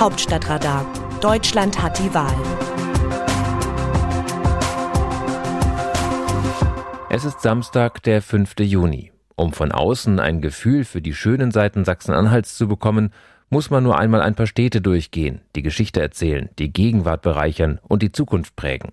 [0.00, 0.86] Hauptstadtradar.
[1.20, 2.32] Deutschland hat die Wahl.
[7.10, 8.54] Es ist Samstag, der 5.
[8.60, 9.10] Juni.
[9.34, 13.12] Um von außen ein Gefühl für die schönen Seiten Sachsen-Anhalts zu bekommen,
[13.50, 18.00] muss man nur einmal ein paar Städte durchgehen, die Geschichte erzählen, die Gegenwart bereichern und
[18.00, 18.92] die Zukunft prägen.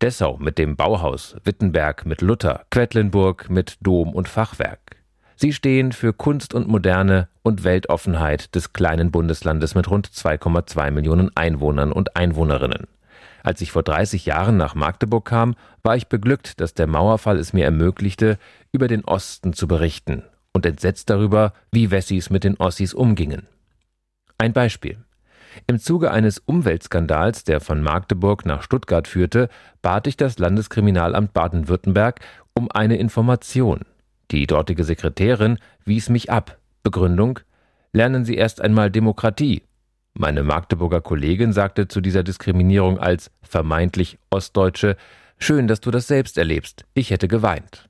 [0.00, 4.99] Dessau mit dem Bauhaus, Wittenberg mit Luther, Quedlinburg mit Dom und Fachwerk.
[5.40, 11.34] Sie stehen für Kunst und Moderne und Weltoffenheit des kleinen Bundeslandes mit rund 2,2 Millionen
[11.34, 12.88] Einwohnern und Einwohnerinnen.
[13.42, 17.54] Als ich vor 30 Jahren nach Magdeburg kam, war ich beglückt, dass der Mauerfall es
[17.54, 18.38] mir ermöglichte,
[18.70, 23.46] über den Osten zu berichten und entsetzt darüber, wie Wessis mit den Ossis umgingen.
[24.36, 24.98] Ein Beispiel.
[25.66, 29.48] Im Zuge eines Umweltskandals, der von Magdeburg nach Stuttgart führte,
[29.80, 32.20] bat ich das Landeskriminalamt Baden-Württemberg
[32.52, 33.86] um eine Information.
[34.30, 36.58] Die dortige Sekretärin wies mich ab.
[36.82, 37.40] Begründung
[37.92, 39.62] Lernen Sie erst einmal Demokratie.
[40.14, 44.96] Meine Magdeburger Kollegin sagte zu dieser Diskriminierung als vermeintlich Ostdeutsche
[45.38, 46.84] Schön, dass du das selbst erlebst.
[46.94, 47.88] Ich hätte geweint.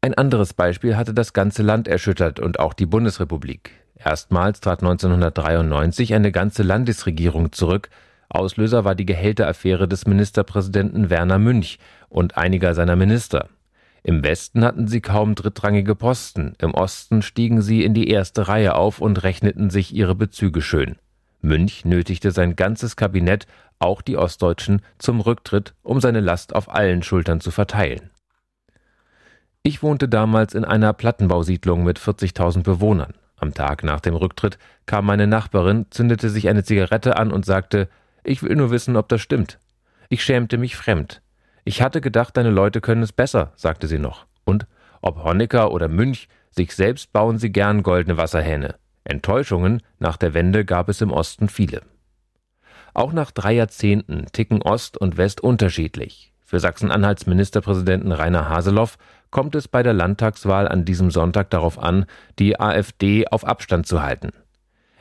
[0.00, 3.72] Ein anderes Beispiel hatte das ganze Land erschüttert und auch die Bundesrepublik.
[3.96, 7.90] Erstmals trat 1993 eine ganze Landesregierung zurück.
[8.28, 13.48] Auslöser war die Gehälteraffäre des Ministerpräsidenten Werner Münch und einiger seiner Minister.
[14.06, 18.74] Im Westen hatten sie kaum drittrangige Posten, im Osten stiegen sie in die erste Reihe
[18.74, 20.96] auf und rechneten sich ihre Bezüge schön.
[21.40, 23.46] Münch nötigte sein ganzes Kabinett,
[23.78, 28.10] auch die Ostdeutschen, zum Rücktritt, um seine Last auf allen Schultern zu verteilen.
[29.62, 33.14] Ich wohnte damals in einer Plattenbausiedlung mit 40.000 Bewohnern.
[33.36, 37.88] Am Tag nach dem Rücktritt kam meine Nachbarin, zündete sich eine Zigarette an und sagte,
[38.22, 39.58] ich will nur wissen, ob das stimmt.
[40.10, 41.22] Ich schämte mich fremd.
[41.64, 44.26] Ich hatte gedacht, deine Leute können es besser, sagte sie noch.
[44.44, 44.66] Und
[45.00, 48.76] ob Honecker oder Münch, sich selbst bauen sie gern goldene Wasserhähne.
[49.04, 51.82] Enttäuschungen nach der Wende gab es im Osten viele.
[52.92, 56.32] Auch nach drei Jahrzehnten ticken Ost und West unterschiedlich.
[56.44, 58.98] Für Sachsen-Anhalts Ministerpräsidenten Rainer Haseloff
[59.30, 62.06] kommt es bei der Landtagswahl an diesem Sonntag darauf an,
[62.38, 64.30] die AfD auf Abstand zu halten.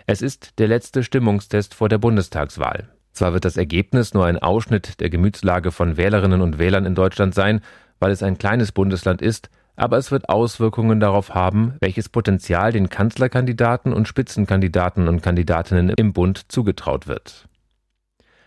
[0.08, 2.90] Es ist der letzte Stimmungstest vor der Bundestagswahl.
[3.14, 7.36] Zwar wird das Ergebnis nur ein Ausschnitt der Gemütslage von Wählerinnen und Wählern in Deutschland
[7.36, 7.62] sein,
[8.00, 12.90] weil es ein kleines Bundesland ist, aber es wird Auswirkungen darauf haben, welches Potenzial den
[12.90, 17.48] Kanzlerkandidaten und Spitzenkandidaten und Kandidatinnen im Bund zugetraut wird.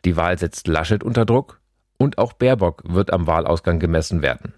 [0.05, 1.61] Die Wahl setzt Laschet unter Druck
[1.97, 4.55] und auch Baerbock wird am Wahlausgang gemessen werden.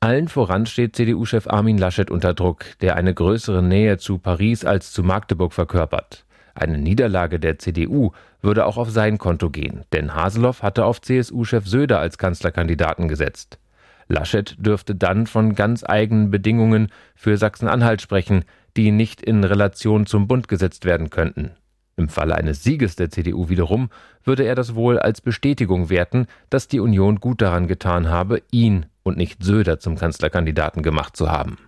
[0.00, 4.92] Allen voran steht CDU-Chef Armin Laschet unter Druck, der eine größere Nähe zu Paris als
[4.92, 6.24] zu Magdeburg verkörpert.
[6.54, 11.66] Eine Niederlage der CDU würde auch auf sein Konto gehen, denn Haseloff hatte auf CSU-Chef
[11.66, 13.58] Söder als Kanzlerkandidaten gesetzt.
[14.06, 18.44] Laschet dürfte dann von ganz eigenen Bedingungen für Sachsen-Anhalt sprechen,
[18.76, 21.52] die nicht in Relation zum Bund gesetzt werden könnten.
[21.96, 23.88] Im Falle eines Sieges der CDU wiederum
[24.24, 28.86] würde er das wohl als Bestätigung werten, dass die Union gut daran getan habe, ihn
[29.04, 31.58] und nicht Söder zum Kanzlerkandidaten gemacht zu haben.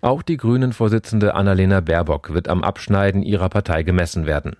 [0.00, 4.56] Auch die Grünen-Vorsitzende Annalena Baerbock wird am Abschneiden ihrer Partei gemessen werden.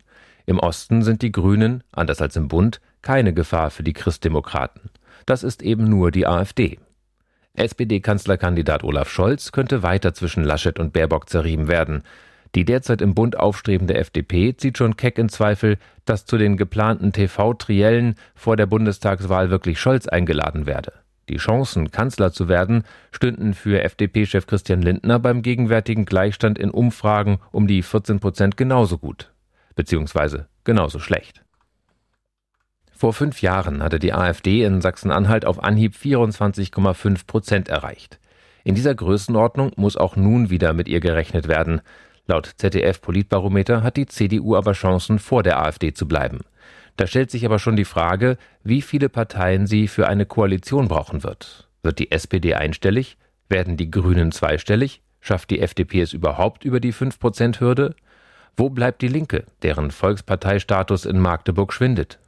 [0.47, 4.91] Im Osten sind die Grünen, anders als im Bund, keine Gefahr für die Christdemokraten.
[5.27, 6.79] Das ist eben nur die AfD.
[7.55, 12.03] SPD-Kanzlerkandidat Olaf Scholz könnte weiter zwischen Laschet und Baerbock zerrieben werden.
[12.55, 17.13] Die derzeit im Bund aufstrebende FDP zieht schon keck in Zweifel, dass zu den geplanten
[17.13, 20.93] TV-Triellen vor der Bundestagswahl wirklich Scholz eingeladen werde.
[21.29, 27.39] Die Chancen, Kanzler zu werden, stünden für FDP-Chef Christian Lindner beim gegenwärtigen Gleichstand in Umfragen
[27.51, 29.33] um die 14 Prozent genauso gut.
[29.75, 31.43] Beziehungsweise genauso schlecht.
[32.93, 38.19] Vor fünf Jahren hatte die AfD in Sachsen-Anhalt auf Anhieb 24,5 Prozent erreicht.
[38.65, 41.83] In dieser Größenordnung muss auch nun wieder mit ihr gerechnet werden.
[42.27, 46.41] Laut ZDF-Politbarometer hat die CDU aber Chancen, vor der AfD zu bleiben.
[46.97, 51.23] Da stellt sich aber schon die Frage, wie viele Parteien sie für eine Koalition brauchen
[51.23, 51.69] wird.
[51.83, 53.19] Wird die SPD einstellig?
[53.49, 55.03] Werden die Grünen zweistellig?
[55.21, 57.95] Schafft die FDP es überhaupt über die 5-Prozent-Hürde?
[58.57, 62.19] Wo bleibt die Linke, deren Volksparteistatus in Magdeburg schwindet?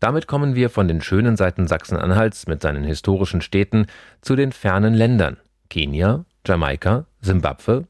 [0.00, 3.86] Damit kommen wir von den schönen Seiten Sachsen-Anhalts mit seinen historischen Städten
[4.20, 5.38] zu den fernen Ländern
[5.70, 7.84] Kenia, Jamaika, Simbabwe,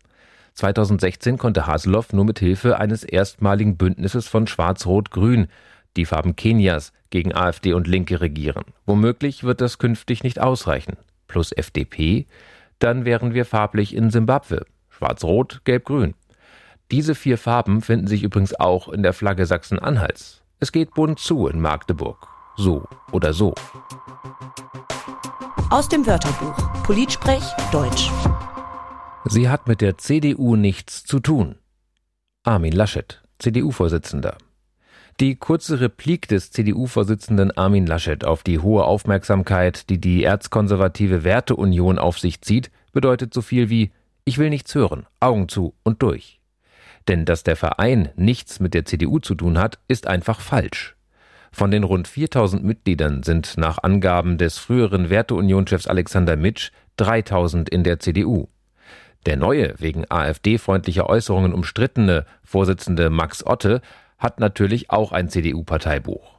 [0.59, 5.47] 2016 konnte Haseloff nur mit Hilfe eines erstmaligen Bündnisses von Schwarz-Rot-Grün,
[5.97, 8.65] die Farben Kenias, gegen AfD und Linke regieren.
[8.85, 10.97] Womöglich wird das künftig nicht ausreichen.
[11.29, 12.27] Plus FDP,
[12.81, 14.67] dann wären wir farblich in Simbabwe.
[14.91, 16.15] Schwarz-Rot, Gelb-Grün.
[16.91, 20.43] Diese vier Farben finden sich übrigens auch in der Flagge Sachsen-Anhalts.
[20.59, 22.27] Es geht bunt zu in Magdeburg.
[22.57, 23.55] So oder so.
[25.71, 28.11] Aus dem Wörterbuch Politsprech Deutsch.
[29.31, 31.57] Sie hat mit der CDU nichts zu tun.
[32.45, 34.39] Armin Laschet, CDU-Vorsitzender.
[35.21, 41.99] Die kurze Replik des CDU-Vorsitzenden Armin Laschet auf die hohe Aufmerksamkeit, die die erzkonservative Werteunion
[41.99, 43.91] auf sich zieht, bedeutet so viel wie
[44.25, 46.41] Ich will nichts hören, Augen zu und durch.
[47.07, 50.97] Denn dass der Verein nichts mit der CDU zu tun hat, ist einfach falsch.
[51.53, 57.85] Von den rund 4000 Mitgliedern sind nach Angaben des früheren Werteunion-Chefs Alexander Mitsch 3000 in
[57.85, 58.49] der CDU.
[59.27, 63.81] Der neue, wegen AfD-freundlicher Äußerungen umstrittene Vorsitzende Max Otte
[64.19, 66.39] hat natürlich auch ein CDU-Parteibuch.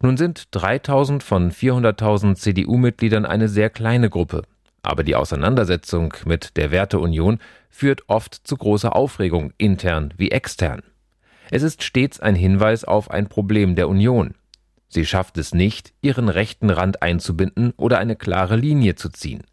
[0.00, 4.42] Nun sind 3000 von 400.000 CDU-Mitgliedern eine sehr kleine Gruppe.
[4.82, 7.38] Aber die Auseinandersetzung mit der Werteunion
[7.70, 10.82] führt oft zu großer Aufregung, intern wie extern.
[11.52, 14.34] Es ist stets ein Hinweis auf ein Problem der Union.
[14.88, 19.44] Sie schafft es nicht, ihren rechten Rand einzubinden oder eine klare Linie zu ziehen.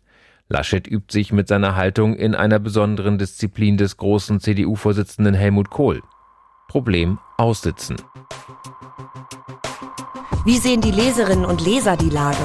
[0.52, 6.02] Laschet übt sich mit seiner Haltung in einer besonderen Disziplin des großen CDU-Vorsitzenden Helmut Kohl.
[6.68, 7.98] Problem aussitzen.
[10.46, 12.38] Wie sehen die Leserinnen und Leser die Lage?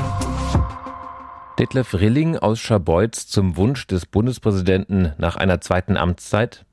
[1.58, 6.66] Detlef Rilling aus Scharbeutz zum Wunsch des Bundespräsidenten nach einer zweiten Amtszeit.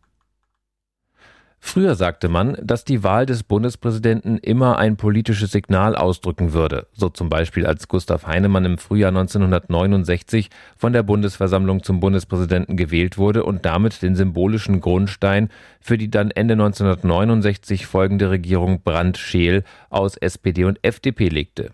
[1.64, 7.08] Früher sagte man, dass die Wahl des Bundespräsidenten immer ein politisches Signal ausdrücken würde, so
[7.08, 13.46] zum Beispiel als Gustav Heinemann im Frühjahr 1969 von der Bundesversammlung zum Bundespräsidenten gewählt wurde
[13.46, 15.50] und damit den symbolischen Grundstein
[15.80, 21.72] für die dann Ende 1969 folgende Regierung Brandt-Scheel aus SPD und FDP legte.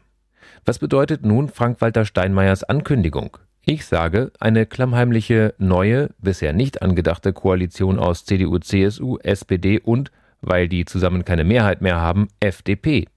[0.66, 3.38] Was bedeutet nun Frank-Walter Steinmeiers Ankündigung?
[3.70, 10.10] Ich sage, eine klammheimliche neue, bisher nicht angedachte Koalition aus CDU, CSU, SPD und,
[10.40, 13.10] weil die zusammen keine Mehrheit mehr haben, FDP.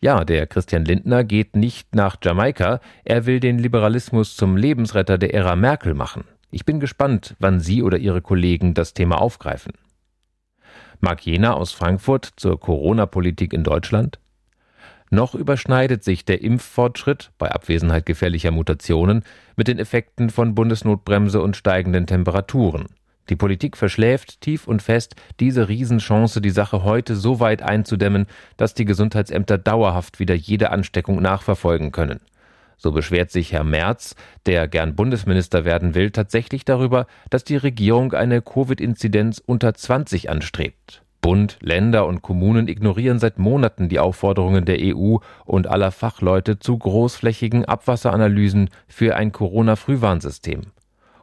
[0.00, 5.34] Ja, der Christian Lindner geht nicht nach Jamaika, er will den Liberalismus zum Lebensretter der
[5.34, 6.24] Ära Merkel machen.
[6.50, 9.74] Ich bin gespannt, wann Sie oder Ihre Kollegen das Thema aufgreifen.
[11.00, 14.18] Marc Jena aus Frankfurt zur Corona-Politik in Deutschland.
[15.14, 19.24] Noch überschneidet sich der Impffortschritt bei Abwesenheit gefährlicher Mutationen
[19.56, 22.86] mit den Effekten von Bundesnotbremse und steigenden Temperaturen.
[23.28, 28.24] Die Politik verschläft tief und fest diese Riesenchance, die Sache heute so weit einzudämmen,
[28.56, 32.20] dass die Gesundheitsämter dauerhaft wieder jede Ansteckung nachverfolgen können.
[32.78, 34.16] So beschwert sich Herr Merz,
[34.46, 41.02] der gern Bundesminister werden will, tatsächlich darüber, dass die Regierung eine Covid-Inzidenz unter 20 anstrebt.
[41.22, 46.76] Bund, Länder und Kommunen ignorieren seit Monaten die Aufforderungen der EU und aller Fachleute zu
[46.76, 50.62] großflächigen Abwasseranalysen für ein Corona-Frühwarnsystem.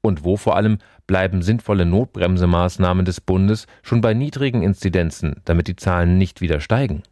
[0.02, 5.76] Und wo vor allem bleiben sinnvolle Notbremsemaßnahmen des Bundes schon bei niedrigen Inzidenzen, damit die
[5.76, 7.04] Zahlen nicht wieder steigen?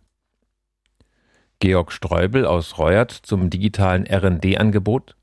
[1.60, 5.16] Georg Streubel aus Reuert zum digitalen RD-Angebot.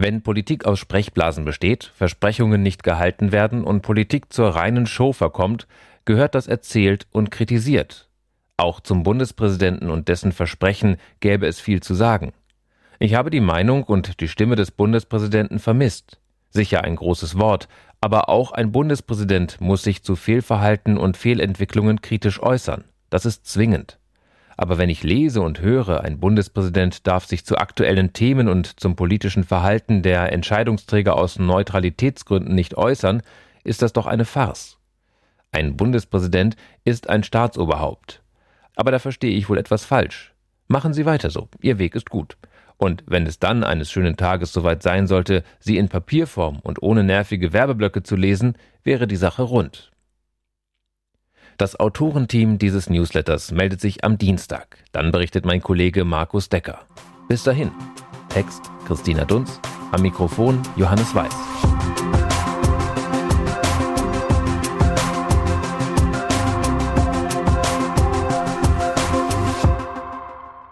[0.00, 5.66] Wenn Politik aus Sprechblasen besteht, Versprechungen nicht gehalten werden und Politik zur reinen Show verkommt,
[6.04, 8.08] gehört das erzählt und kritisiert.
[8.56, 12.32] Auch zum Bundespräsidenten und dessen Versprechen gäbe es viel zu sagen.
[13.00, 16.20] Ich habe die Meinung und die Stimme des Bundespräsidenten vermisst.
[16.50, 17.68] Sicher ein großes Wort,
[18.00, 22.84] aber auch ein Bundespräsident muss sich zu Fehlverhalten und Fehlentwicklungen kritisch äußern.
[23.10, 23.98] Das ist zwingend.
[24.60, 28.96] Aber wenn ich lese und höre, ein Bundespräsident darf sich zu aktuellen Themen und zum
[28.96, 33.22] politischen Verhalten der Entscheidungsträger aus Neutralitätsgründen nicht äußern,
[33.62, 34.76] ist das doch eine Farce.
[35.52, 38.20] Ein Bundespräsident ist ein Staatsoberhaupt.
[38.74, 40.34] Aber da verstehe ich wohl etwas falsch.
[40.66, 42.36] Machen Sie weiter so, Ihr Weg ist gut.
[42.78, 47.04] Und wenn es dann eines schönen Tages soweit sein sollte, sie in Papierform und ohne
[47.04, 49.92] nervige Werbeblöcke zu lesen, wäre die Sache rund.
[51.58, 54.78] Das Autorenteam dieses Newsletters meldet sich am Dienstag.
[54.92, 56.86] Dann berichtet mein Kollege Markus Decker.
[57.26, 57.72] Bis dahin.
[58.28, 59.60] Text Christina Dunz,
[59.90, 61.97] am Mikrofon Johannes Weiß.